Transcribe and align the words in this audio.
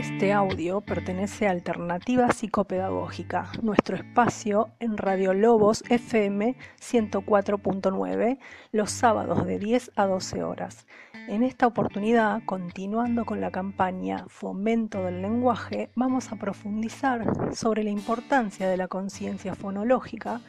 Este 0.00 0.32
audio 0.32 0.80
pertenece 0.80 1.46
a 1.46 1.50
Alternativa 1.50 2.26
Psicopedagógica, 2.28 3.52
nuestro 3.60 3.96
espacio 3.96 4.70
en 4.80 4.96
Radio 4.96 5.34
Lobos 5.34 5.84
FM 5.90 6.56
104.9, 6.80 8.38
los 8.72 8.90
sábados 8.90 9.44
de 9.44 9.58
10 9.58 9.90
a 9.96 10.06
12 10.06 10.42
horas. 10.42 10.86
En 11.28 11.42
esta 11.42 11.66
oportunidad, 11.66 12.42
continuando 12.46 13.26
con 13.26 13.42
la 13.42 13.50
campaña 13.50 14.24
Fomento 14.28 15.04
del 15.04 15.20
Lenguaje, 15.20 15.90
vamos 15.94 16.32
a 16.32 16.36
profundizar 16.36 17.54
sobre 17.54 17.84
la 17.84 17.90
importancia 17.90 18.70
de 18.70 18.78
la 18.78 18.88
conciencia 18.88 19.54
fonológica 19.54 20.40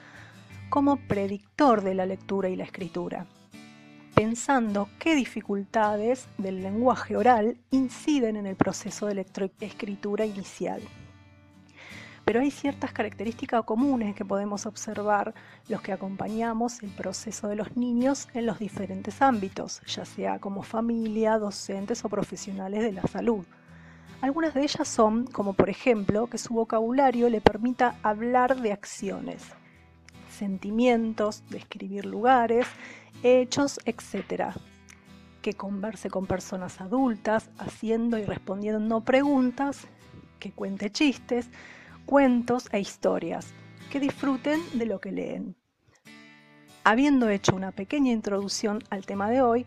como 0.69 0.95
predictor 0.95 1.81
de 1.81 1.95
la 1.95 2.05
lectura 2.05 2.47
y 2.47 2.55
la 2.55 2.63
escritura 2.63 3.27
pensando 4.21 4.87
qué 4.99 5.15
dificultades 5.15 6.27
del 6.37 6.61
lenguaje 6.61 7.17
oral 7.17 7.57
inciden 7.71 8.35
en 8.35 8.45
el 8.45 8.55
proceso 8.55 9.07
de 9.07 9.15
lectoescritura 9.15 10.27
inicial. 10.27 10.79
Pero 12.23 12.39
hay 12.39 12.51
ciertas 12.51 12.93
características 12.93 13.63
comunes 13.63 14.13
que 14.13 14.23
podemos 14.23 14.67
observar 14.67 15.33
los 15.69 15.81
que 15.81 15.91
acompañamos 15.91 16.83
el 16.83 16.91
proceso 16.91 17.47
de 17.47 17.55
los 17.55 17.75
niños 17.75 18.27
en 18.35 18.45
los 18.45 18.59
diferentes 18.59 19.23
ámbitos, 19.23 19.81
ya 19.87 20.05
sea 20.05 20.37
como 20.37 20.61
familia, 20.61 21.39
docentes 21.39 22.05
o 22.05 22.09
profesionales 22.09 22.83
de 22.83 22.91
la 22.91 23.07
salud. 23.07 23.43
Algunas 24.21 24.53
de 24.53 24.61
ellas 24.61 24.87
son, 24.87 25.25
como 25.25 25.53
por 25.53 25.71
ejemplo, 25.71 26.27
que 26.27 26.37
su 26.37 26.53
vocabulario 26.53 27.27
le 27.27 27.41
permita 27.41 27.95
hablar 28.03 28.61
de 28.61 28.71
acciones, 28.71 29.41
sentimientos, 30.29 31.43
describir 31.49 32.05
lugares 32.05 32.67
hechos, 33.23 33.79
etc. 33.85 34.53
Que 35.41 35.53
converse 35.53 36.09
con 36.09 36.25
personas 36.27 36.81
adultas, 36.81 37.49
haciendo 37.57 38.17
y 38.17 38.25
respondiendo 38.25 39.01
preguntas, 39.01 39.87
que 40.39 40.51
cuente 40.51 40.91
chistes, 40.91 41.49
cuentos 42.05 42.67
e 42.71 42.79
historias, 42.79 43.53
que 43.89 43.99
disfruten 43.99 44.59
de 44.73 44.85
lo 44.85 44.99
que 44.99 45.11
leen. 45.11 45.55
Habiendo 46.83 47.29
hecho 47.29 47.55
una 47.55 47.71
pequeña 47.71 48.11
introducción 48.11 48.83
al 48.89 49.05
tema 49.05 49.29
de 49.29 49.41
hoy, 49.41 49.65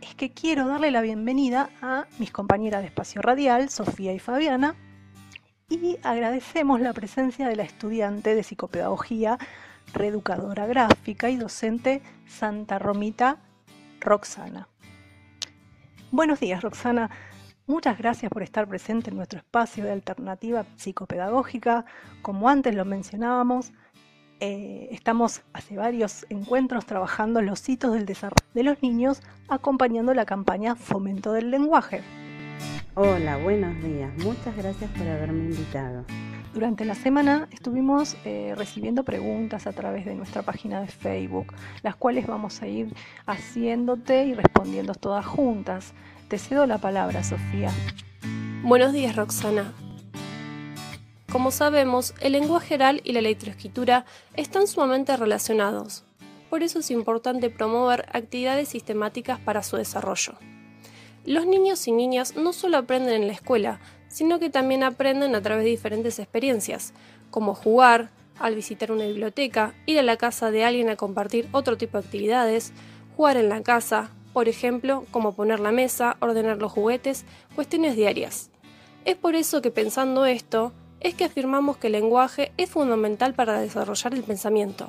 es 0.00 0.14
que 0.14 0.30
quiero 0.30 0.66
darle 0.66 0.90
la 0.90 1.00
bienvenida 1.00 1.70
a 1.80 2.06
mis 2.18 2.30
compañeras 2.30 2.82
de 2.82 2.88
espacio 2.88 3.22
radial, 3.22 3.68
Sofía 3.68 4.12
y 4.12 4.18
Fabiana, 4.18 4.74
y 5.68 5.98
agradecemos 6.02 6.80
la 6.80 6.94
presencia 6.94 7.46
de 7.46 7.56
la 7.56 7.62
estudiante 7.62 8.34
de 8.34 8.42
psicopedagogía 8.42 9.38
reeducadora 9.92 10.66
gráfica 10.66 11.28
y 11.28 11.36
docente 11.36 12.02
Santa 12.26 12.78
Romita 12.78 13.38
Roxana. 14.00 14.68
Buenos 16.10 16.40
días, 16.40 16.62
Roxana. 16.62 17.10
Muchas 17.66 17.98
gracias 17.98 18.30
por 18.30 18.42
estar 18.42 18.66
presente 18.66 19.10
en 19.10 19.16
nuestro 19.16 19.40
espacio 19.40 19.84
de 19.84 19.92
alternativa 19.92 20.64
psicopedagógica. 20.76 21.84
Como 22.22 22.48
antes 22.48 22.74
lo 22.74 22.86
mencionábamos, 22.86 23.72
eh, 24.40 24.88
estamos 24.90 25.42
hace 25.52 25.76
varios 25.76 26.24
encuentros 26.30 26.86
trabajando 26.86 27.42
los 27.42 27.68
hitos 27.68 27.92
del 27.92 28.06
desarrollo 28.06 28.46
de 28.54 28.62
los 28.62 28.82
niños, 28.82 29.20
acompañando 29.48 30.14
la 30.14 30.24
campaña 30.24 30.76
Fomento 30.76 31.32
del 31.32 31.50
Lenguaje. 31.50 32.02
Hola, 33.00 33.36
buenos 33.36 33.80
días. 33.80 34.10
Muchas 34.24 34.56
gracias 34.56 34.90
por 34.90 35.06
haberme 35.06 35.44
invitado. 35.44 36.04
Durante 36.52 36.84
la 36.84 36.96
semana 36.96 37.46
estuvimos 37.52 38.16
eh, 38.24 38.54
recibiendo 38.56 39.04
preguntas 39.04 39.68
a 39.68 39.72
través 39.72 40.04
de 40.04 40.16
nuestra 40.16 40.42
página 40.42 40.80
de 40.80 40.88
Facebook, 40.88 41.54
las 41.84 41.94
cuales 41.94 42.26
vamos 42.26 42.60
a 42.60 42.66
ir 42.66 42.92
haciéndote 43.24 44.24
y 44.24 44.34
respondiendo 44.34 44.96
todas 44.96 45.24
juntas. 45.24 45.92
Te 46.26 46.38
cedo 46.38 46.66
la 46.66 46.78
palabra, 46.78 47.22
Sofía. 47.22 47.70
Buenos 48.64 48.92
días, 48.92 49.14
Roxana. 49.14 49.72
Como 51.30 51.52
sabemos, 51.52 52.14
el 52.20 52.32
lenguaje 52.32 52.74
oral 52.74 53.00
y 53.04 53.12
la 53.12 53.20
electroescritura 53.20 54.06
están 54.34 54.66
sumamente 54.66 55.16
relacionados. 55.16 56.04
Por 56.50 56.64
eso 56.64 56.80
es 56.80 56.90
importante 56.90 57.48
promover 57.48 58.06
actividades 58.12 58.70
sistemáticas 58.70 59.38
para 59.38 59.62
su 59.62 59.76
desarrollo. 59.76 60.32
Los 61.28 61.44
niños 61.44 61.86
y 61.86 61.92
niñas 61.92 62.36
no 62.36 62.54
solo 62.54 62.78
aprenden 62.78 63.20
en 63.20 63.26
la 63.26 63.34
escuela, 63.34 63.80
sino 64.08 64.38
que 64.38 64.48
también 64.48 64.82
aprenden 64.82 65.34
a 65.34 65.42
través 65.42 65.64
de 65.64 65.68
diferentes 65.68 66.18
experiencias, 66.18 66.94
como 67.30 67.54
jugar, 67.54 68.08
al 68.38 68.54
visitar 68.54 68.90
una 68.92 69.04
biblioteca, 69.04 69.74
ir 69.84 69.98
a 69.98 70.02
la 70.02 70.16
casa 70.16 70.50
de 70.50 70.64
alguien 70.64 70.88
a 70.88 70.96
compartir 70.96 71.46
otro 71.52 71.76
tipo 71.76 71.98
de 71.98 72.06
actividades, 72.06 72.72
jugar 73.14 73.36
en 73.36 73.50
la 73.50 73.62
casa, 73.62 74.10
por 74.32 74.48
ejemplo, 74.48 75.04
como 75.10 75.34
poner 75.34 75.60
la 75.60 75.70
mesa, 75.70 76.16
ordenar 76.20 76.56
los 76.56 76.72
juguetes, 76.72 77.26
cuestiones 77.54 77.94
diarias. 77.94 78.50
Es 79.04 79.16
por 79.16 79.34
eso 79.34 79.60
que 79.60 79.70
pensando 79.70 80.24
esto, 80.24 80.72
es 81.00 81.14
que 81.14 81.26
afirmamos 81.26 81.76
que 81.76 81.88
el 81.88 81.92
lenguaje 81.92 82.52
es 82.56 82.70
fundamental 82.70 83.34
para 83.34 83.60
desarrollar 83.60 84.14
el 84.14 84.22
pensamiento, 84.22 84.88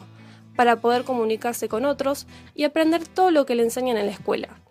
para 0.56 0.78
poder 0.78 1.04
comunicarse 1.04 1.68
con 1.68 1.84
otros 1.84 2.28
y 2.56 2.64
aprender 2.64 3.06
todo 3.10 3.30
lo 3.30 3.46
que 3.46 3.56
le 3.56 3.64
enseñan 3.64 3.98
en 3.98 4.06
la 4.06 4.14
escuela. 4.14 4.62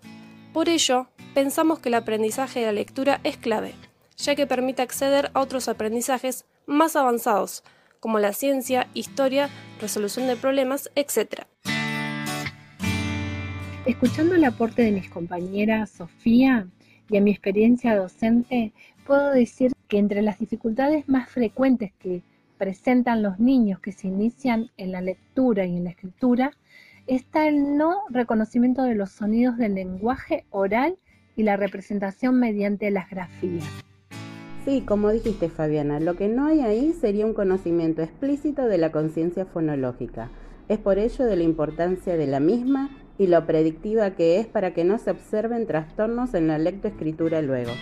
Por 0.53 0.69
ello, 0.69 1.09
pensamos 1.35 1.79
que 1.79 1.89
el 1.89 1.95
aprendizaje 1.95 2.61
de 2.61 2.67
la 2.67 2.73
lectura 2.73 3.21
es 3.25 3.37
clave 3.37 3.75
ya 4.19 4.35
que 4.35 4.47
permite 4.47 4.83
acceder 4.83 5.31
a 5.33 5.41
otros 5.41 5.69
aprendizajes 5.69 6.45
más 6.67 6.97
avanzados, 6.97 7.63
como 8.01 8.19
la 8.19 8.33
ciencia, 8.33 8.89
historia, 8.93 9.49
resolución 9.81 10.27
de 10.27 10.37
problemas, 10.37 10.91
etc. 10.97 11.45
Escuchando 13.87 14.35
el 14.35 14.45
aporte 14.45 14.83
de 14.83 14.93
mis 14.93 15.09
compañeras 15.09 15.91
Sofía 15.91 16.67
y 17.09 17.17
a 17.17 17.21
mi 17.21 17.31
experiencia 17.31 17.97
docente, 17.97 18.73
puedo 19.07 19.31
decir 19.31 19.73
que 19.87 19.99
entre 19.99 20.21
las 20.21 20.39
dificultades 20.39 21.09
más 21.09 21.31
frecuentes 21.31 21.93
que 21.99 22.23
presentan 22.59 23.23
los 23.23 23.39
niños 23.39 23.79
que 23.79 23.93
se 23.93 24.09
inician 24.09 24.71
en 24.77 24.93
la 24.93 25.01
lectura 25.01 25.65
y 25.65 25.77
en 25.77 25.85
la 25.85 25.91
escritura 25.91 26.51
está 27.09 27.49
el 27.49 27.77
no 27.77 28.03
reconocimiento 28.11 28.83
de 28.83 28.95
los 28.95 29.11
sonidos 29.11 29.57
del 29.57 29.75
lenguaje 29.75 30.45
oral 30.51 30.99
y 31.37 31.43
la 31.43 31.57
representación 31.57 32.39
mediante 32.39 32.91
las 32.91 33.09
grafías. 33.11 33.65
Sí, 34.65 34.83
como 34.83 35.11
dijiste 35.11 35.49
Fabiana, 35.49 36.01
lo 36.01 36.15
que 36.15 36.29
no 36.29 36.47
hay 36.47 36.61
ahí 36.61 36.93
sería 36.93 37.25
un 37.25 37.33
conocimiento 37.33 38.03
explícito 38.03 38.67
de 38.67 38.77
la 38.77 38.93
conciencia 38.93 39.47
fonológica. 39.47 40.31
Es 40.69 40.79
por 40.79 40.99
ello 40.99 41.25
de 41.25 41.37
la 41.37 41.43
importancia 41.45 42.17
de 42.17 42.27
la 42.27 42.41
misma 42.41 42.91
y 43.17 43.29
lo 43.29 43.47
predictiva 43.47 44.11
que 44.11 44.39
es 44.39 44.47
para 44.47 44.75
que 44.75 44.85
no 44.85 44.99
se 44.99 45.11
observen 45.11 45.67
trastornos 45.67 46.35
en 46.35 46.49
la 46.49 46.59
lectoescritura 46.59 47.41
luego. 47.41 47.73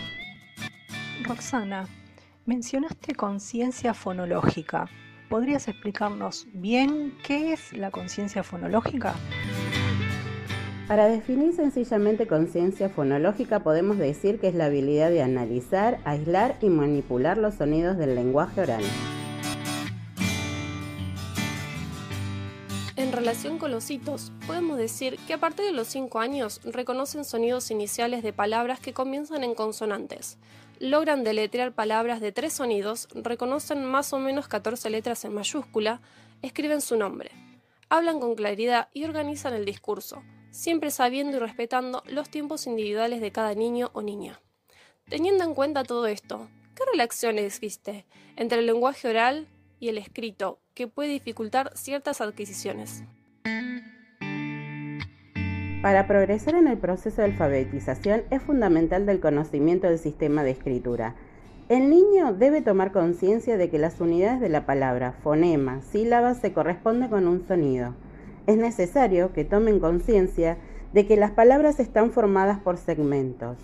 Roxana, 1.23 1.87
mencionaste 2.45 3.13
conciencia 3.15 3.93
fonológica. 3.93 4.87
¿Podrías 5.29 5.67
explicarnos 5.67 6.47
bien 6.53 7.13
qué 7.25 7.51
es 7.51 7.73
la 7.73 7.91
conciencia 7.91 8.43
fonológica? 8.43 9.13
Para 10.87 11.07
definir 11.07 11.53
sencillamente 11.53 12.27
conciencia 12.27 12.87
fonológica 12.87 13.59
podemos 13.59 13.97
decir 13.97 14.39
que 14.39 14.47
es 14.47 14.55
la 14.55 14.67
habilidad 14.67 15.09
de 15.09 15.21
analizar, 15.21 15.99
aislar 16.05 16.57
y 16.61 16.69
manipular 16.69 17.37
los 17.37 17.55
sonidos 17.55 17.97
del 17.97 18.15
lenguaje 18.15 18.61
oral. 18.61 18.83
En 22.95 23.11
relación 23.11 23.57
con 23.59 23.71
los 23.71 23.91
hitos, 23.91 24.31
podemos 24.47 24.77
decir 24.77 25.19
que 25.27 25.33
a 25.33 25.39
partir 25.39 25.65
de 25.65 25.73
los 25.73 25.87
5 25.87 26.19
años 26.19 26.61
reconocen 26.63 27.25
sonidos 27.25 27.69
iniciales 27.69 28.23
de 28.23 28.31
palabras 28.31 28.79
que 28.79 28.93
comienzan 28.93 29.43
en 29.43 29.55
consonantes. 29.55 30.37
Logran 30.79 31.23
deletrear 31.23 31.73
palabras 31.73 32.21
de 32.21 32.31
tres 32.31 32.53
sonidos, 32.53 33.07
reconocen 33.13 33.85
más 33.85 34.13
o 34.13 34.19
menos 34.19 34.47
14 34.47 34.89
letras 34.89 35.25
en 35.25 35.33
mayúscula, 35.33 36.01
escriben 36.41 36.81
su 36.81 36.97
nombre. 36.97 37.31
Hablan 37.89 38.19
con 38.19 38.35
claridad 38.35 38.89
y 38.93 39.05
organizan 39.05 39.53
el 39.53 39.65
discurso 39.65 40.23
siempre 40.57 40.89
sabiendo 40.89 41.37
y 41.37 41.39
respetando 41.39 42.03
los 42.07 42.29
tiempos 42.29 42.65
individuales 42.65 43.21
de 43.21 43.31
cada 43.31 43.53
niño 43.53 43.91
o 43.93 44.01
niña. 44.01 44.41
Teniendo 45.07 45.43
en 45.43 45.53
cuenta 45.53 45.83
todo 45.83 46.07
esto, 46.07 46.49
¿qué 46.75 46.83
relación 46.91 47.37
existe 47.37 48.05
entre 48.35 48.59
el 48.59 48.65
lenguaje 48.65 49.07
oral 49.07 49.47
y 49.79 49.89
el 49.89 49.99
escrito 49.99 50.59
que 50.73 50.87
puede 50.87 51.09
dificultar 51.09 51.77
ciertas 51.77 52.21
adquisiciones? 52.21 53.03
Para 55.81 56.07
progresar 56.07 56.55
en 56.55 56.67
el 56.67 56.77
proceso 56.77 57.21
de 57.21 57.25
alfabetización 57.25 58.23
es 58.29 58.41
fundamental 58.41 59.07
el 59.07 59.19
conocimiento 59.19 59.87
del 59.87 59.99
sistema 59.99 60.43
de 60.43 60.51
escritura. 60.51 61.15
El 61.69 61.89
niño 61.89 62.33
debe 62.33 62.61
tomar 62.61 62.91
conciencia 62.91 63.57
de 63.57 63.69
que 63.69 63.77
las 63.77 63.99
unidades 64.01 64.39
de 64.39 64.49
la 64.49 64.65
palabra, 64.65 65.13
fonema, 65.23 65.81
sílabas 65.81 66.37
se 66.37 66.53
corresponden 66.53 67.09
con 67.09 67.27
un 67.27 67.45
sonido 67.47 67.93
es 68.47 68.57
necesario 68.57 69.33
que 69.33 69.43
tomen 69.43 69.79
conciencia 69.79 70.57
de 70.93 71.05
que 71.05 71.17
las 71.17 71.31
palabras 71.31 71.79
están 71.79 72.11
formadas 72.11 72.59
por 72.59 72.77
segmentos. 72.77 73.57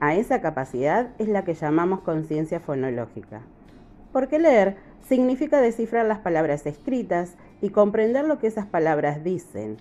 A 0.00 0.14
esa 0.14 0.40
capacidad 0.40 1.10
es 1.18 1.28
la 1.28 1.44
que 1.44 1.52
llamamos 1.52 2.00
conciencia 2.00 2.58
fonológica. 2.58 3.42
Porque 4.12 4.38
leer 4.38 4.76
significa 5.06 5.60
descifrar 5.60 6.06
las 6.06 6.20
palabras 6.20 6.66
escritas 6.66 7.34
y 7.60 7.68
comprender 7.68 8.24
lo 8.24 8.38
que 8.38 8.46
esas 8.46 8.66
palabras 8.66 9.22
dicen. 9.22 9.76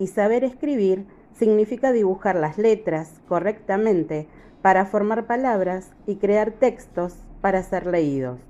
y 0.00 0.06
saber 0.06 0.44
escribir 0.44 1.04
significa 1.34 1.92
dibujar 1.92 2.36
las 2.36 2.58
letras 2.58 3.20
correctamente 3.28 4.28
para 4.62 4.86
formar 4.86 5.26
palabras 5.26 5.92
y 6.06 6.16
crear 6.16 6.52
textos 6.52 7.14
para 7.40 7.62
ser 7.62 7.86
leídos. 7.86 8.40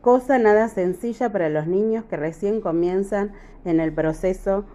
Cosa 0.00 0.38
nada 0.38 0.68
sencilla 0.68 1.30
para 1.32 1.48
los 1.48 1.66
niños 1.66 2.04
que 2.04 2.16
recién 2.16 2.60
comienzan 2.60 3.32
en 3.64 3.80
el 3.80 3.92
proceso 3.92 4.66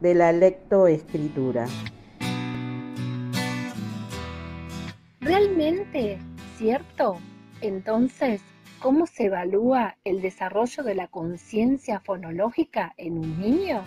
de 0.00 0.14
la 0.14 0.32
lectoescritura. 0.32 1.66
¿Realmente 5.20 6.18
cierto? 6.58 7.18
Entonces, 7.60 8.40
¿cómo 8.80 9.06
se 9.06 9.26
evalúa 9.26 9.96
el 10.04 10.20
desarrollo 10.20 10.82
de 10.82 10.94
la 10.94 11.08
conciencia 11.08 12.00
fonológica 12.00 12.94
en 12.96 13.18
un 13.18 13.40
niño? 13.40 13.82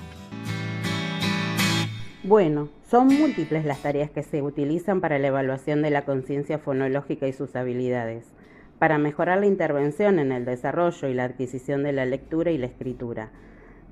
Bueno, 2.24 2.70
son 2.88 3.08
múltiples 3.08 3.66
las 3.66 3.82
tareas 3.82 4.12
que 4.12 4.22
se 4.22 4.44
utilizan 4.44 5.02
para 5.02 5.18
la 5.18 5.30
evaluación 5.30 5.82
de 5.82 5.90
la 5.90 6.06
conciencia 6.06 6.60
fonológica 6.60 7.28
y 7.28 7.34
sus 7.34 7.56
habilidades, 7.56 8.26
para 8.78 9.00
mejorar 9.00 9.40
la 9.40 9.48
intervención 9.48 10.20
en 10.20 10.32
el 10.32 10.46
desarrollo 10.46 11.08
y 11.08 11.16
la 11.16 11.24
adquisición 11.24 11.82
de 11.82 11.94
la 11.94 12.06
lectura 12.06 12.52
y 12.52 12.60
la 12.60 12.68
escritura. 12.68 13.32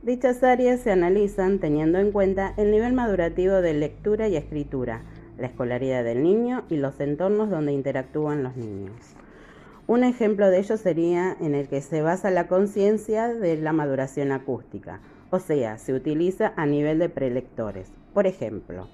Dichas 0.04 0.44
áreas 0.44 0.81
se 0.81 0.92
analizan 0.92 1.58
teniendo 1.58 1.98
en 1.98 2.12
cuenta 2.12 2.54
el 2.58 2.70
nivel 2.70 2.94
madurativo 2.94 3.56
de 3.64 3.74
lectura 3.74 4.28
y 4.28 4.36
escritura, 4.36 5.02
la 5.40 5.48
escolaridad 5.48 6.04
del 6.04 6.22
niño 6.22 6.66
y 6.70 6.78
los 6.78 7.00
entornos 7.00 7.50
donde 7.50 7.72
interactúan 7.72 8.44
los 8.44 8.56
niños. 8.56 8.94
Un 9.88 10.04
ejemplo 10.04 10.52
de 10.52 10.60
ello 10.60 10.78
sería 10.78 11.36
en 11.42 11.56
el 11.56 11.68
que 11.68 11.81
se 11.81 12.04
basa 12.04 12.30
la 12.30 12.48
conciencia 12.48 13.28
de 13.28 13.58
la 13.58 13.74
maduración 13.74 14.31
acústica, 14.31 15.00
o 15.31 15.40
sea, 15.40 15.80
se 15.80 15.96
utiliza 15.96 16.54
a 16.58 16.68
nivel 16.68 17.00
de 17.00 17.10
prelectores. 17.10 17.99
Por 18.13 18.27
ejemplo, 18.27 18.88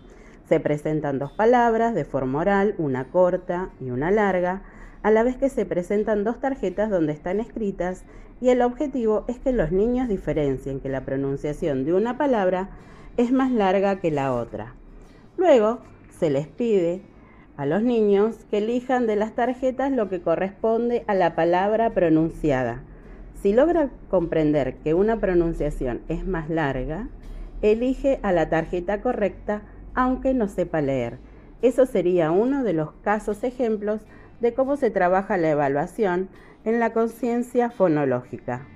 se 0.48 0.60
presentan 0.60 1.20
dos 1.20 1.32
palabras 1.32 1.96
de 1.96 2.06
forma 2.06 2.40
oral, 2.40 2.76
una 2.78 3.06
corta 3.06 3.70
y 3.80 3.90
una 3.90 4.12
larga, 4.12 4.62
a 5.02 5.12
la 5.12 5.24
vez 5.24 5.38
que 5.38 5.50
se 5.50 5.66
presentan 5.66 6.24
dos 6.24 6.40
tarjetas 6.40 6.90
donde 6.90 7.14
están 7.14 7.40
escritas 7.40 8.04
y 8.42 8.50
el 8.50 8.62
objetivo 8.62 9.24
es 9.28 9.40
que 9.40 9.52
los 9.52 9.72
niños 9.72 10.08
diferencien 10.08 10.80
que 10.80 10.90
la 10.90 11.06
pronunciación 11.06 11.86
de 11.86 11.94
una 11.94 12.18
palabra 12.18 12.70
es 13.18 13.32
más 13.32 13.52
larga 13.52 14.00
que 14.00 14.12
la 14.12 14.34
otra. 14.34 14.74
Luego, 15.38 15.80
se 16.20 16.30
les 16.30 16.48
pide 16.48 17.02
a 17.58 17.66
los 17.66 17.82
niños 17.82 18.36
que 18.50 18.58
elijan 18.58 19.08
de 19.08 19.16
las 19.16 19.34
tarjetas 19.34 19.92
lo 19.92 20.10
que 20.10 20.22
corresponde 20.22 21.04
a 21.08 21.14
la 21.14 21.36
palabra 21.36 21.92
pronunciada. 21.92 22.84
Si 23.42 23.54
logra 23.54 23.90
comprender 24.10 24.78
que 24.78 24.94
una 24.94 25.20
pronunciación 25.20 26.02
es 26.10 26.26
más 26.26 26.50
larga, 26.50 27.08
elige 27.72 28.20
a 28.24 28.32
la 28.32 28.50
tarjeta 28.50 29.02
correcta 29.02 29.62
aunque 29.94 30.34
no 30.34 30.48
sepa 30.48 30.82
leer. 30.82 31.18
Eso 31.62 31.86
sería 31.86 32.32
uno 32.32 32.64
de 32.64 32.74
los 32.74 32.92
casos 33.04 33.44
ejemplos 33.44 34.02
de 34.40 34.54
cómo 34.54 34.76
se 34.76 34.92
trabaja 34.92 35.38
la 35.38 35.50
evaluación 35.50 36.30
en 36.66 36.80
la 36.80 36.92
conciencia 36.94 37.70
fonológica. 37.70 38.68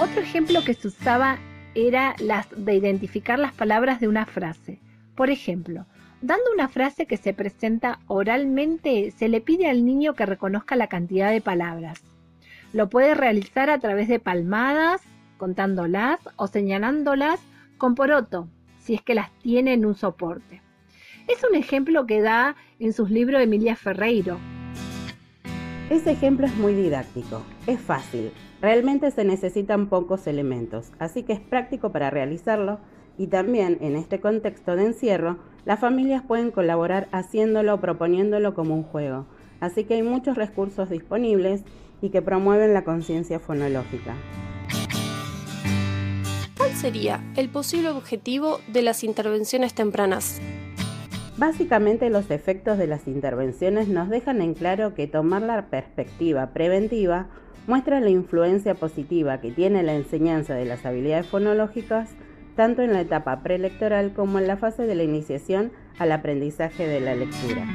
Otro 0.00 0.20
ejemplo 0.20 0.60
que 0.64 0.74
se 0.74 0.88
usaba 0.88 1.38
era 1.74 2.14
las 2.18 2.48
de 2.56 2.74
identificar 2.74 3.38
las 3.38 3.52
palabras 3.52 4.00
de 4.00 4.08
una 4.08 4.26
frase. 4.26 4.80
Por 5.14 5.30
ejemplo, 5.30 5.86
dando 6.20 6.44
una 6.52 6.68
frase 6.68 7.06
que 7.06 7.16
se 7.16 7.32
presenta 7.32 8.00
oralmente, 8.06 9.10
se 9.12 9.28
le 9.28 9.40
pide 9.40 9.70
al 9.70 9.84
niño 9.84 10.14
que 10.14 10.26
reconozca 10.26 10.76
la 10.76 10.88
cantidad 10.88 11.30
de 11.30 11.40
palabras. 11.40 12.02
Lo 12.76 12.90
puede 12.90 13.14
realizar 13.14 13.70
a 13.70 13.78
través 13.78 14.06
de 14.06 14.18
palmadas, 14.18 15.00
contándolas 15.38 16.20
o 16.36 16.46
señalándolas 16.46 17.40
con 17.78 17.94
poroto, 17.94 18.48
si 18.78 18.92
es 18.92 19.00
que 19.00 19.14
las 19.14 19.32
tiene 19.38 19.72
en 19.72 19.86
un 19.86 19.94
soporte. 19.94 20.60
Es 21.26 21.42
un 21.42 21.56
ejemplo 21.56 22.04
que 22.04 22.20
da 22.20 22.54
en 22.78 22.92
sus 22.92 23.10
libros 23.10 23.40
Emilia 23.40 23.76
Ferreiro. 23.76 24.36
Ese 25.88 26.10
ejemplo 26.10 26.44
es 26.44 26.54
muy 26.56 26.74
didáctico, 26.74 27.42
es 27.66 27.80
fácil, 27.80 28.30
Realmente 28.60 29.10
se 29.10 29.24
necesitan 29.24 29.88
pocos 29.88 30.26
elementos, 30.26 30.90
así 30.98 31.22
que 31.22 31.34
es 31.34 31.40
práctico 31.40 31.92
para 31.92 32.10
realizarlo 32.10 32.78
y 33.18 33.26
también 33.26 33.78
en 33.80 33.96
este 33.96 34.18
contexto 34.18 34.76
de 34.76 34.86
encierro, 34.86 35.38
las 35.64 35.80
familias 35.80 36.22
pueden 36.22 36.50
colaborar 36.50 37.08
haciéndolo 37.12 37.74
o 37.74 37.80
proponiéndolo 37.80 38.54
como 38.54 38.74
un 38.74 38.82
juego. 38.82 39.26
Así 39.60 39.84
que 39.84 39.94
hay 39.94 40.02
muchos 40.02 40.36
recursos 40.36 40.90
disponibles 40.90 41.64
y 42.06 42.10
que 42.10 42.22
promueven 42.22 42.72
la 42.72 42.84
conciencia 42.84 43.40
fonológica. 43.40 44.14
¿Cuál 46.56 46.70
sería 46.70 47.20
el 47.36 47.48
posible 47.48 47.88
objetivo 47.88 48.60
de 48.68 48.82
las 48.82 49.02
intervenciones 49.02 49.74
tempranas? 49.74 50.40
Básicamente 51.36 52.08
los 52.08 52.30
efectos 52.30 52.78
de 52.78 52.86
las 52.86 53.08
intervenciones 53.08 53.88
nos 53.88 54.08
dejan 54.08 54.40
en 54.40 54.54
claro 54.54 54.94
que 54.94 55.08
tomar 55.08 55.42
la 55.42 55.66
perspectiva 55.66 56.52
preventiva 56.52 57.26
muestra 57.66 57.98
la 58.00 58.10
influencia 58.10 58.76
positiva 58.76 59.40
que 59.40 59.50
tiene 59.50 59.82
la 59.82 59.94
enseñanza 59.94 60.54
de 60.54 60.64
las 60.64 60.86
habilidades 60.86 61.26
fonológicas 61.26 62.10
tanto 62.54 62.82
en 62.82 62.92
la 62.92 63.00
etapa 63.00 63.42
preelectoral 63.42 64.14
como 64.14 64.38
en 64.38 64.46
la 64.46 64.56
fase 64.56 64.84
de 64.84 64.94
la 64.94 65.02
iniciación 65.02 65.72
al 65.98 66.12
aprendizaje 66.12 66.86
de 66.86 67.00
la 67.00 67.16
lectura. 67.16 67.66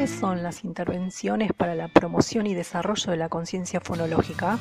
¿Cuáles 0.00 0.18
son 0.18 0.42
las 0.42 0.64
intervenciones 0.64 1.52
para 1.52 1.74
la 1.74 1.88
promoción 1.88 2.46
y 2.46 2.54
desarrollo 2.54 3.10
de 3.10 3.18
la 3.18 3.28
conciencia 3.28 3.80
fonológica? 3.80 4.58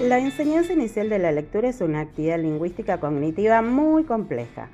La 0.00 0.20
enseñanza 0.20 0.74
inicial 0.74 1.08
de 1.10 1.18
la 1.18 1.32
lectura 1.32 1.68
es 1.68 1.80
una 1.80 1.98
actividad 1.98 2.38
lingüística 2.38 3.00
cognitiva 3.00 3.62
muy 3.62 4.04
compleja 4.04 4.68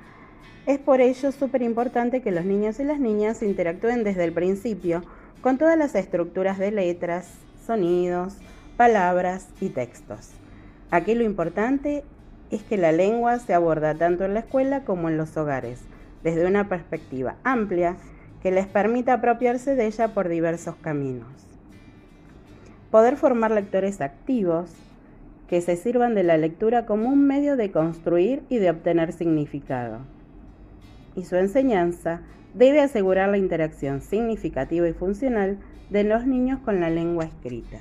es 0.67 0.77
por 0.77 1.01
ello 1.01 1.31
súper 1.31 1.63
importante 1.63 2.21
que 2.21 2.29
los 2.29 2.45
niños 2.45 2.79
y 2.79 2.83
las 2.83 2.99
niñas 2.99 3.41
interactúen 3.41 4.03
desde 4.03 4.23
el 4.23 4.33
principio 4.33 5.01
con 5.41 5.57
todas 5.57 5.79
las 5.79 5.95
estructuras 5.95 6.59
de 6.59 6.69
letras, 6.69 7.27
sonidos, 7.65 8.35
palabras 8.77 9.47
y 9.59 9.69
textos. 9.69 10.29
Aquí 10.91 11.15
lo 11.15 11.23
importante 11.23 12.03
es 12.51 12.61
que 12.61 12.77
la 12.77 12.91
lengua 12.91 13.39
se 13.39 13.55
aborda 13.55 13.95
tanto 13.95 14.25
en 14.25 14.35
la 14.35 14.41
escuela 14.41 14.81
como 14.81 15.09
en 15.09 15.17
los 15.17 15.35
hogares, 15.37 15.79
desde 16.23 16.45
una 16.45 16.69
perspectiva 16.69 17.35
amplia 17.43 17.97
que 18.41 18.51
les 18.51 18.67
permita 18.67 19.13
apropiarse 19.13 19.75
de 19.75 19.85
ella 19.85 20.13
por 20.13 20.29
diversos 20.29 20.75
caminos. 20.75 21.29
Poder 22.89 23.15
formar 23.17 23.51
lectores 23.51 24.01
activos 24.01 24.71
que 25.47 25.61
se 25.61 25.75
sirvan 25.75 26.15
de 26.15 26.23
la 26.23 26.37
lectura 26.37 26.85
como 26.85 27.09
un 27.09 27.25
medio 27.27 27.55
de 27.55 27.71
construir 27.71 28.43
y 28.49 28.57
de 28.57 28.69
obtener 28.69 29.13
significado 29.13 29.99
y 31.15 31.25
su 31.25 31.35
enseñanza 31.35 32.21
debe 32.53 32.81
asegurar 32.81 33.29
la 33.29 33.37
interacción 33.37 34.01
significativa 34.01 34.87
y 34.87 34.93
funcional 34.93 35.57
de 35.89 36.03
los 36.03 36.25
niños 36.25 36.59
con 36.59 36.79
la 36.79 36.89
lengua 36.89 37.25
escrita. 37.25 37.79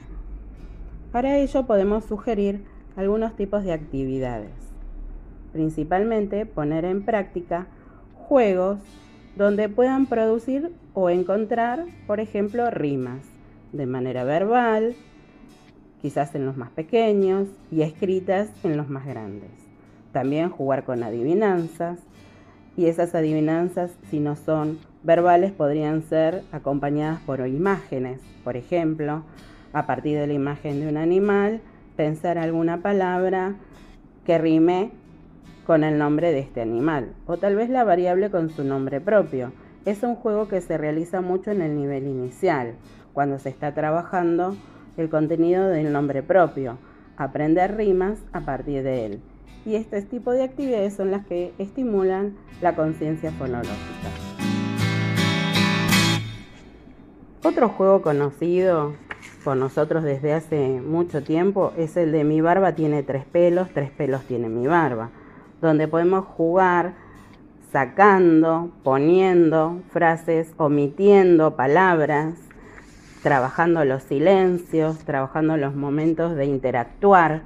Para 1.12 1.38
ello 1.38 1.66
podemos 1.66 2.04
sugerir 2.04 2.62
algunos 2.97 3.37
tipos 3.37 3.64
de 3.64 3.73
actividades, 3.73 4.52
principalmente 5.52 6.47
poner 6.47 6.85
en 6.85 7.02
práctica 7.02 7.66
juegos 8.30 8.78
donde 9.34 9.68
puedan 9.68 10.06
producir 10.06 10.70
o 10.94 11.10
encontrar, 11.10 11.84
por 12.06 12.20
ejemplo, 12.20 12.70
rimas 12.70 13.26
de 13.72 13.87
manera 13.87 14.22
verbal, 14.22 14.94
quizás 16.00 16.37
en 16.37 16.46
los 16.46 16.56
más 16.56 16.70
pequeños, 16.70 17.49
y 17.72 17.82
escritas 17.82 18.49
en 18.62 18.76
los 18.76 18.88
más 18.88 19.04
grandes. 19.04 19.50
También 20.12 20.49
jugar 20.49 20.84
con 20.84 21.02
adivinanzas, 21.02 21.99
y 22.76 22.87
esas 22.87 23.16
adivinanzas, 23.16 23.90
si 24.10 24.20
no 24.20 24.37
son 24.37 24.78
verbales, 25.02 25.50
podrían 25.50 26.04
ser 26.04 26.44
acompañadas 26.52 27.20
por 27.22 27.44
imágenes. 27.49 28.20
Por 28.44 28.56
ejemplo, 28.56 29.25
a 29.72 29.87
partir 29.87 30.16
de 30.16 30.28
la 30.28 30.34
imagen 30.34 30.78
de 30.78 30.87
un 30.87 30.99
animal, 30.99 31.62
pensar 31.96 32.38
alguna 32.38 32.80
palabra 32.80 33.56
que 34.25 34.38
rime 34.38 34.92
con 35.67 35.85
el 35.85 35.99
nombre 35.99 36.33
de 36.33 36.40
este 36.40 36.61
animal, 36.61 37.12
o 37.26 37.37
tal 37.37 37.57
vez 37.57 37.71
la 37.71 37.85
variable 37.85 38.31
con 38.31 38.50
su 38.50 38.64
nombre 38.64 39.00
propio. 39.00 39.52
Es 39.85 40.02
un 40.02 40.14
juego 40.17 40.49
que 40.49 40.61
se 40.61 40.79
realiza 40.79 41.21
mucho 41.21 41.50
en 41.50 41.62
el 41.62 41.76
nivel 41.76 42.07
inicial, 42.07 42.75
cuando 43.12 43.38
se 43.38 43.49
está 43.49 43.75
trabajando 43.75 44.57
el 44.97 45.09
contenido 45.09 45.69
del 45.69 45.93
nombre 45.93 46.23
propio, 46.23 46.79
aprender 47.17 47.76
rimas 47.76 48.19
a 48.33 48.40
partir 48.40 48.83
de 48.83 49.07
él 49.07 49.21
y 49.64 49.75
este 49.75 50.00
tipo 50.02 50.33
de 50.33 50.43
actividades 50.43 50.95
son 50.95 51.11
las 51.11 51.26
que 51.26 51.52
estimulan 51.59 52.37
la 52.61 52.75
conciencia 52.75 53.31
fonológica. 53.33 53.76
Otro 57.43 57.69
juego 57.69 58.02
conocido 58.02 58.95
por 59.45 59.57
nosotros 59.57 60.05
desde 60.05 60.35
hace 60.35 60.81
mucho 60.81 61.23
tiempo 61.23 61.73
es 61.76 61.97
el 61.97 62.12
de 62.12 62.25
mi 62.25 62.40
barba 62.40 62.75
tiene 62.75 63.02
tres 63.02 63.25
pelos, 63.25 63.69
tres 63.73 63.90
pelos 63.90 64.23
tiene 64.25 64.49
mi 64.49 64.67
barba, 64.67 65.11
donde 65.61 65.88
podemos 65.88 66.25
jugar 66.25 66.95
sacando, 67.73 68.71
poniendo 68.83 69.81
frases, 69.93 70.52
omitiendo 70.57 71.57
palabras 71.57 72.35
trabajando 73.23 73.85
los 73.85 74.02
silencios, 74.02 74.99
trabajando 75.05 75.57
los 75.57 75.75
momentos 75.75 76.37
de 76.37 76.47
interactuar. 76.47 77.43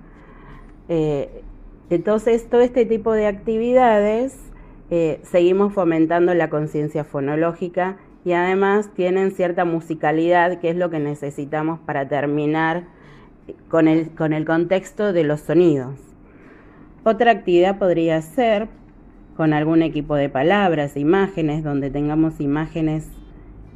Eh, 0.88 1.42
entonces, 1.90 2.48
todo 2.48 2.60
este 2.60 2.86
tipo 2.86 3.12
de 3.12 3.26
actividades 3.26 4.38
eh, 4.90 5.20
seguimos 5.24 5.72
fomentando 5.72 6.34
la 6.34 6.50
conciencia 6.50 7.04
fonológica 7.04 7.96
y 8.24 8.32
además 8.32 8.90
tienen 8.94 9.32
cierta 9.32 9.64
musicalidad, 9.64 10.60
que 10.60 10.70
es 10.70 10.76
lo 10.76 10.90
que 10.90 10.98
necesitamos 10.98 11.78
para 11.80 12.08
terminar 12.08 12.84
con 13.68 13.88
el, 13.88 14.10
con 14.10 14.32
el 14.32 14.46
contexto 14.46 15.12
de 15.12 15.24
los 15.24 15.40
sonidos. 15.40 16.13
Otra 17.06 17.32
actividad 17.32 17.78
podría 17.78 18.22
ser 18.22 18.68
con 19.36 19.52
algún 19.52 19.82
equipo 19.82 20.14
de 20.14 20.30
palabras, 20.30 20.96
imágenes, 20.96 21.62
donde 21.62 21.90
tengamos 21.90 22.40
imágenes 22.40 23.06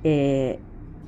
eh, 0.02 0.58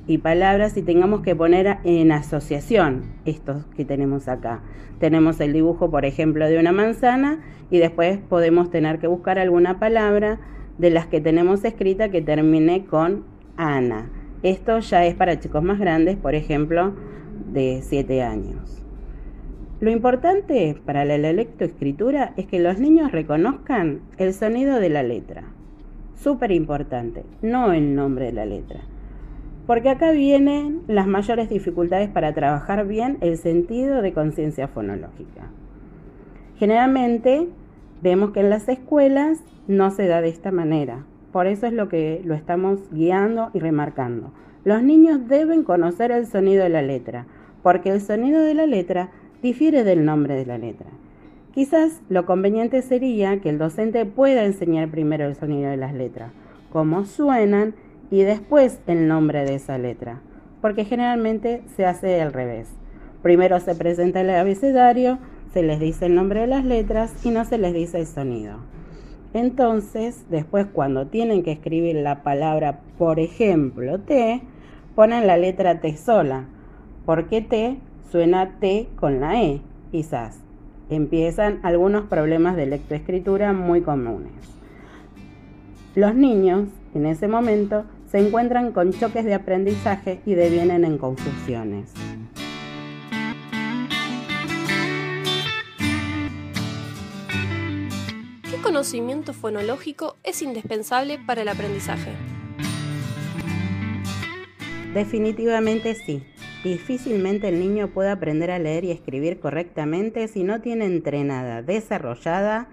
y 0.05 0.19
palabras 0.19 0.77
y 0.77 0.83
tengamos 0.83 1.21
que 1.21 1.35
poner 1.35 1.79
en 1.83 2.11
asociación 2.11 3.05
estos 3.25 3.65
que 3.75 3.85
tenemos 3.85 4.27
acá. 4.27 4.61
Tenemos 4.99 5.39
el 5.39 5.51
dibujo, 5.51 5.89
por 5.89 6.05
ejemplo, 6.05 6.47
de 6.47 6.59
una 6.59 6.71
manzana 6.71 7.39
y 7.71 7.79
después 7.79 8.19
podemos 8.19 8.69
tener 8.69 8.99
que 8.99 9.07
buscar 9.07 9.39
alguna 9.39 9.79
palabra 9.79 10.39
de 10.77 10.91
las 10.91 11.07
que 11.07 11.21
tenemos 11.21 11.65
escrita 11.65 12.09
que 12.09 12.21
termine 12.21 12.85
con 12.85 13.23
Ana. 13.57 14.11
Esto 14.43 14.77
ya 14.77 15.05
es 15.05 15.15
para 15.15 15.39
chicos 15.39 15.63
más 15.63 15.79
grandes, 15.79 16.17
por 16.17 16.35
ejemplo, 16.35 16.93
de 17.51 17.81
7 17.81 18.21
años. 18.21 18.80
Lo 19.81 19.89
importante 19.89 20.79
para 20.85 21.05
la 21.05 21.17
lectoescritura 21.17 22.33
es 22.37 22.45
que 22.45 22.59
los 22.59 22.77
niños 22.77 23.11
reconozcan 23.11 24.01
el 24.19 24.31
sonido 24.31 24.79
de 24.79 24.89
la 24.89 25.01
letra. 25.01 25.45
Súper 26.13 26.51
importante, 26.51 27.23
no 27.41 27.73
el 27.73 27.95
nombre 27.95 28.25
de 28.25 28.31
la 28.31 28.45
letra. 28.45 28.81
Porque 29.65 29.89
acá 29.89 30.11
vienen 30.11 30.81
las 30.85 31.07
mayores 31.07 31.49
dificultades 31.49 32.09
para 32.09 32.31
trabajar 32.35 32.85
bien 32.85 33.17
el 33.21 33.37
sentido 33.37 34.03
de 34.03 34.13
conciencia 34.13 34.67
fonológica. 34.67 35.49
Generalmente 36.57 37.47
vemos 38.03 38.33
que 38.33 38.41
en 38.41 38.51
las 38.51 38.69
escuelas 38.69 39.43
no 39.67 39.89
se 39.89 40.05
da 40.05 40.21
de 40.21 40.29
esta 40.29 40.51
manera. 40.51 41.05
Por 41.31 41.47
eso 41.47 41.65
es 41.65 41.73
lo 41.73 41.89
que 41.89 42.21
lo 42.23 42.35
estamos 42.35 42.81
guiando 42.91 43.49
y 43.55 43.59
remarcando. 43.59 44.31
Los 44.63 44.83
niños 44.83 45.27
deben 45.27 45.63
conocer 45.63 46.11
el 46.11 46.27
sonido 46.27 46.61
de 46.61 46.69
la 46.69 46.83
letra, 46.83 47.25
porque 47.63 47.89
el 47.89 47.99
sonido 47.99 48.41
de 48.41 48.53
la 48.53 48.67
letra 48.67 49.09
difiere 49.41 49.83
del 49.83 50.05
nombre 50.05 50.35
de 50.35 50.45
la 50.45 50.57
letra. 50.57 50.87
Quizás 51.53 52.01
lo 52.09 52.25
conveniente 52.25 52.81
sería 52.81 53.41
que 53.41 53.49
el 53.49 53.57
docente 53.57 54.05
pueda 54.05 54.45
enseñar 54.45 54.89
primero 54.89 55.25
el 55.25 55.35
sonido 55.35 55.69
de 55.69 55.77
las 55.77 55.93
letras, 55.93 56.31
cómo 56.71 57.03
suenan 57.03 57.75
y 58.09 58.21
después 58.21 58.79
el 58.87 59.07
nombre 59.07 59.43
de 59.43 59.55
esa 59.55 59.77
letra, 59.77 60.21
porque 60.61 60.85
generalmente 60.85 61.61
se 61.75 61.85
hace 61.85 62.21
al 62.21 62.31
revés. 62.31 62.69
Primero 63.21 63.59
se 63.59 63.75
presenta 63.75 64.21
el 64.21 64.29
abecedario, 64.29 65.19
se 65.53 65.61
les 65.61 65.79
dice 65.79 66.05
el 66.05 66.15
nombre 66.15 66.41
de 66.41 66.47
las 66.47 66.63
letras 66.63 67.13
y 67.25 67.31
no 67.31 67.43
se 67.43 67.57
les 67.57 67.73
dice 67.73 67.99
el 67.99 68.07
sonido. 68.07 68.57
Entonces, 69.33 70.25
después 70.29 70.67
cuando 70.71 71.07
tienen 71.07 71.43
que 71.43 71.51
escribir 71.51 71.95
la 71.97 72.23
palabra, 72.23 72.81
por 72.97 73.19
ejemplo, 73.19 73.99
T, 73.99 74.41
ponen 74.95 75.27
la 75.27 75.37
letra 75.37 75.79
T 75.79 75.95
sola, 75.97 76.47
porque 77.05 77.41
T 77.41 77.77
suena 78.11 78.59
T 78.59 78.89
con 78.97 79.21
la 79.21 79.41
E, 79.41 79.61
quizás. 79.91 80.41
Empiezan 80.89 81.61
algunos 81.63 82.07
problemas 82.07 82.57
de 82.57 82.65
lectoescritura 82.65 83.53
muy 83.53 83.81
comunes. 83.81 84.33
Los 85.95 86.13
niños, 86.13 86.67
en 86.93 87.05
ese 87.05 87.29
momento, 87.29 87.85
se 88.11 88.19
encuentran 88.19 88.73
con 88.73 88.91
choques 88.91 89.23
de 89.23 89.33
aprendizaje 89.33 90.19
y 90.25 90.33
devienen 90.33 90.83
en 90.83 90.97
confusiones. 90.97 91.93
¿Qué 98.43 98.61
conocimiento 98.61 99.31
fonológico 99.31 100.17
es 100.23 100.41
indispensable 100.41 101.17
para 101.25 101.43
el 101.43 101.47
aprendizaje? 101.47 102.11
Definitivamente 104.93 105.95
sí. 105.95 106.21
Difícilmente 106.63 107.49
el 107.49 107.59
niño 107.59 107.87
puede 107.87 108.11
aprender 108.11 108.51
a 108.51 108.59
leer 108.59 108.83
y 108.83 108.91
escribir 108.91 109.39
correctamente 109.39 110.27
si 110.27 110.43
no 110.43 110.61
tiene 110.61 110.85
entrenada, 110.85 111.63
desarrollada 111.63 112.67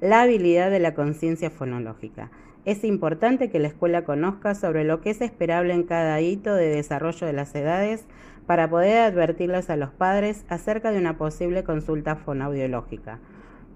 la 0.00 0.22
habilidad 0.22 0.70
de 0.70 0.80
la 0.80 0.94
conciencia 0.94 1.50
fonológica. 1.50 2.30
Es 2.64 2.84
importante 2.84 3.50
que 3.50 3.58
la 3.58 3.68
escuela 3.68 4.06
conozca 4.06 4.54
sobre 4.54 4.84
lo 4.84 5.02
que 5.02 5.10
es 5.10 5.20
esperable 5.20 5.74
en 5.74 5.82
cada 5.82 6.18
hito 6.22 6.54
de 6.54 6.68
desarrollo 6.68 7.26
de 7.26 7.34
las 7.34 7.54
edades 7.54 8.06
para 8.46 8.70
poder 8.70 8.98
advertirles 9.00 9.68
a 9.68 9.76
los 9.76 9.90
padres 9.90 10.46
acerca 10.48 10.90
de 10.90 10.98
una 10.98 11.18
posible 11.18 11.64
consulta 11.64 12.16
fonaudiológica, 12.16 13.18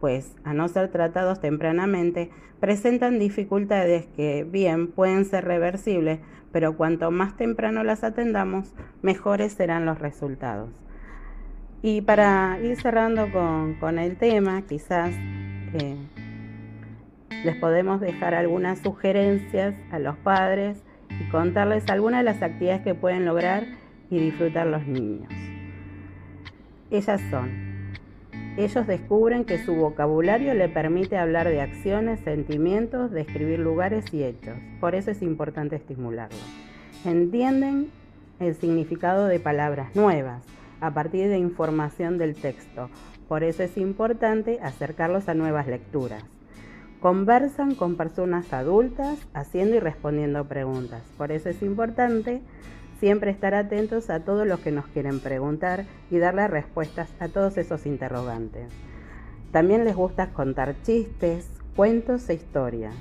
pues, 0.01 0.35
a 0.45 0.55
no 0.55 0.69
ser 0.69 0.89
tratados 0.89 1.41
tempranamente, 1.41 2.31
presentan 2.61 3.19
dificultades 3.19 4.07
que, 4.17 4.45
bien, 4.45 4.89
pueden 4.89 5.27
ser 5.27 5.45
reversibles, 5.45 6.21
pero 6.53 6.77
cuanto 6.77 7.11
más 7.11 7.37
temprano 7.37 7.85
las 7.85 8.05
atendamos, 8.05 8.75
mejores 9.03 9.53
serán 9.53 9.87
los 9.87 9.99
resultados. 9.99 10.71
Y 11.83 12.01
para 12.01 12.59
ir 12.61 12.81
cerrando 12.81 13.29
con, 13.31 13.99
el 13.99 14.17
tema, 14.17 14.63
quizás 14.63 15.13
eh, 15.75 15.97
les 17.45 17.57
podemos 17.57 18.01
dejar 18.01 18.35
algunas 18.35 18.81
sugerencias 18.81 19.75
a 19.93 19.99
los 19.99 20.17
padres 20.17 20.83
y 21.21 21.29
contarles 21.31 21.89
algunas 21.89 22.21
de 22.21 22.25
las 22.25 22.43
actividades 22.43 22.83
que 22.83 22.95
pueden 22.95 23.25
lograr 23.25 23.65
y 24.11 24.19
disfrutar 24.19 24.67
los 24.67 24.87
niños. 24.87 25.33
Ellas 26.91 27.21
son 27.31 27.68
ellos 28.59 28.89
descubren 28.89 29.45
que 29.45 29.65
su 29.65 29.77
vocabulario 29.77 30.53
le 30.53 30.69
permite 30.69 31.17
hablar 31.17 31.47
de 31.47 31.61
acciones, 31.61 32.19
sentimientos, 32.21 33.13
describir 33.13 33.61
lugares 33.61 34.13
y 34.13 34.25
hechos. 34.25 34.57
Por 34.81 34.97
eso 34.97 35.13
es 35.13 35.23
importante 35.23 35.77
estimularlo. 35.77 36.37
Entienden 37.05 37.89
el 38.41 38.57
significado 38.57 39.27
de 39.29 39.39
palabras 39.39 39.95
nuevas 39.95 40.43
a 40.81 40.93
partir 40.93 41.29
de 41.29 41.39
información 41.39 42.19
del 42.19 42.35
texto. 42.35 42.91
Por 43.29 43.45
eso 43.45 43.63
es 43.63 43.77
importante 43.77 44.59
acercarlos 44.61 45.29
a 45.29 45.35
nuevas 45.35 45.69
lecturas. 45.69 46.25
Conversan 46.99 47.77
con 47.77 47.95
personas 47.95 48.53
adultas 48.53 49.21
haciendo 49.35 49.77
y 49.77 49.79
respondiendo 49.79 50.49
preguntas. 50.49 51.05
Por 51.17 51.31
eso 51.31 51.49
es 51.49 51.63
importante 51.63 52.43
Siempre 53.01 53.31
estar 53.31 53.55
atentos 53.55 54.11
a 54.11 54.21
todos 54.21 54.45
los 54.47 54.59
que 54.59 54.73
nos 54.73 54.87
quieren 54.89 55.21
preguntar 55.21 55.85
y 56.11 56.19
darle 56.19 56.49
respuestas 56.49 57.09
a 57.21 57.29
todos 57.29 57.57
esos 57.57 57.87
interrogantes. 57.87 58.73
También 59.53 59.85
les 59.85 59.95
gusta 59.95 60.31
contar 60.33 60.75
chistes, 60.83 61.49
cuentos 61.77 62.29
e 62.29 62.35
historias. 62.35 62.95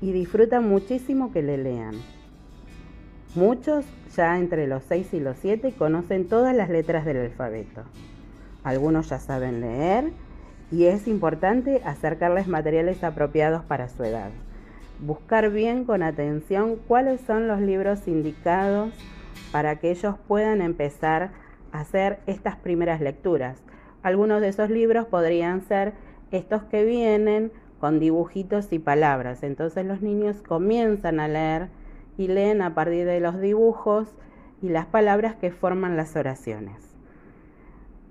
Y 0.00 0.12
disfrutan 0.12 0.66
muchísimo 0.66 1.30
que 1.30 1.42
le 1.42 1.58
lean. 1.58 1.94
Muchos, 3.34 3.84
ya 4.16 4.38
entre 4.38 4.66
los 4.66 4.82
6 4.84 5.12
y 5.12 5.20
los 5.20 5.36
7, 5.38 5.74
conocen 5.76 6.26
todas 6.26 6.56
las 6.56 6.70
letras 6.70 7.04
del 7.04 7.18
alfabeto. 7.18 7.82
Algunos 8.64 9.10
ya 9.10 9.20
saben 9.20 9.60
leer 9.60 10.10
y 10.72 10.84
es 10.84 11.06
importante 11.06 11.82
acercarles 11.84 12.48
materiales 12.48 13.04
apropiados 13.04 13.62
para 13.62 13.90
su 13.90 14.04
edad 14.04 14.30
buscar 15.00 15.50
bien 15.50 15.84
con 15.84 16.02
atención 16.02 16.76
cuáles 16.88 17.20
son 17.20 17.48
los 17.48 17.60
libros 17.60 18.08
indicados 18.08 18.92
para 19.52 19.76
que 19.76 19.90
ellos 19.90 20.16
puedan 20.26 20.60
empezar 20.62 21.30
a 21.72 21.80
hacer 21.80 22.20
estas 22.26 22.56
primeras 22.56 23.00
lecturas. 23.00 23.62
Algunos 24.02 24.40
de 24.40 24.48
esos 24.48 24.70
libros 24.70 25.06
podrían 25.06 25.62
ser 25.62 25.94
estos 26.30 26.62
que 26.64 26.84
vienen 26.84 27.52
con 27.80 28.00
dibujitos 28.00 28.72
y 28.72 28.78
palabras. 28.78 29.42
Entonces 29.42 29.84
los 29.84 30.00
niños 30.00 30.42
comienzan 30.42 31.20
a 31.20 31.28
leer 31.28 31.68
y 32.16 32.28
leen 32.28 32.62
a 32.62 32.74
partir 32.74 33.06
de 33.06 33.20
los 33.20 33.40
dibujos 33.40 34.08
y 34.62 34.68
las 34.68 34.86
palabras 34.86 35.34
que 35.36 35.50
forman 35.50 35.96
las 35.96 36.16
oraciones. 36.16 36.96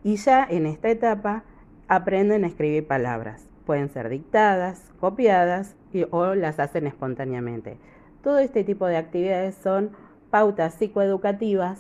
Y 0.04 0.18
ya 0.18 0.46
en 0.48 0.68
esta 0.68 0.90
etapa 0.90 1.44
aprenden 1.88 2.44
a 2.44 2.48
escribir 2.48 2.86
palabras. 2.86 3.48
Pueden 3.66 3.90
ser 3.90 4.10
dictadas, 4.10 4.92
copiadas 5.00 5.76
o 6.12 6.36
las 6.36 6.60
hacen 6.60 6.88
espontáneamente. 6.88 7.78
Todo 8.24 8.40
este 8.40 8.64
tipo 8.64 8.86
de 8.86 8.98
actividades 8.98 9.56
son 9.56 9.92
pautas 10.30 10.74
psicoeducativas 10.76 11.80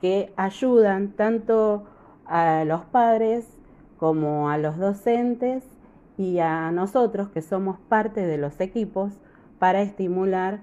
que 0.00 0.32
ayudan 0.36 1.12
tanto 1.12 1.84
a 2.26 2.64
los 2.64 2.84
padres 2.84 3.46
como 3.98 4.50
a 4.50 4.58
los 4.58 4.76
docentes 4.76 5.64
y 6.18 6.38
a 6.38 6.70
nosotros 6.70 7.28
que 7.28 7.42
somos 7.42 7.78
parte 7.88 8.26
de 8.26 8.38
los 8.38 8.60
equipos 8.60 9.12
para 9.58 9.82
estimular 9.82 10.60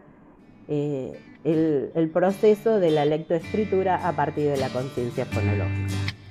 eh, 0.67 1.19
el, 1.43 1.91
el 1.95 2.09
proceso 2.09 2.79
de 2.79 2.91
la 2.91 3.05
lectoescritura 3.05 4.07
a 4.07 4.13
partir 4.13 4.49
de 4.49 4.57
la 4.57 4.69
conciencia 4.69 5.25
fonológica. 5.25 6.22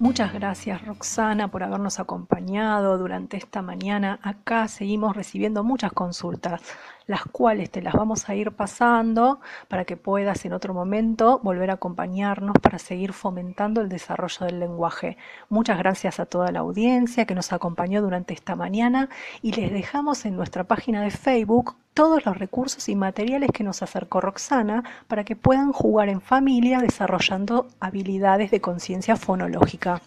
Muchas 0.00 0.32
gracias 0.32 0.86
Roxana 0.86 1.50
por 1.50 1.64
habernos 1.64 1.98
acompañado 1.98 2.98
durante 2.98 3.36
esta 3.36 3.62
mañana. 3.62 4.20
Acá 4.22 4.68
seguimos 4.68 5.16
recibiendo 5.16 5.64
muchas 5.64 5.92
consultas. 5.92 6.62
Las 7.08 7.24
cuales 7.24 7.70
te 7.70 7.82
las 7.82 7.94
vamos 7.94 8.28
a 8.28 8.36
ir 8.36 8.52
pasando 8.52 9.40
para 9.66 9.84
que 9.84 9.96
puedas 9.96 10.44
en 10.44 10.52
otro 10.52 10.74
momento 10.74 11.40
volver 11.42 11.70
a 11.70 11.74
acompañarnos 11.74 12.54
para 12.62 12.78
seguir 12.78 13.12
fomentando 13.14 13.80
el 13.80 13.88
desarrollo 13.88 14.46
del 14.46 14.60
lenguaje. 14.60 15.16
Muchas 15.48 15.78
gracias 15.78 16.20
a 16.20 16.26
toda 16.26 16.52
la 16.52 16.60
audiencia 16.60 17.24
que 17.24 17.34
nos 17.34 17.52
acompañó 17.52 18.02
durante 18.02 18.34
esta 18.34 18.54
mañana 18.54 19.08
y 19.42 19.52
les 19.52 19.72
dejamos 19.72 20.26
en 20.26 20.36
nuestra 20.36 20.64
página 20.64 21.02
de 21.02 21.10
Facebook 21.10 21.76
todos 21.94 22.26
los 22.26 22.38
recursos 22.38 22.88
y 22.90 22.94
materiales 22.94 23.50
que 23.52 23.64
nos 23.64 23.82
acercó 23.82 24.20
Roxana 24.20 24.84
para 25.08 25.24
que 25.24 25.34
puedan 25.34 25.72
jugar 25.72 26.10
en 26.10 26.20
familia 26.20 26.78
desarrollando 26.78 27.68
habilidades 27.80 28.50
de 28.50 28.60
conciencia 28.60 29.16
fonológica. 29.16 30.02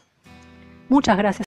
Muchas 0.91 1.17
gracias 1.17 1.39